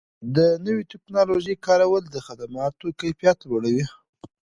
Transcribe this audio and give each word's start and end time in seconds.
د 0.35 0.37
نوې 0.65 0.83
ټکنالوژۍ 0.91 1.55
کارول 1.65 2.03
د 2.09 2.17
خدماتو 2.27 2.85
کیفیت 2.99 3.37
لوړوي. 3.49 3.85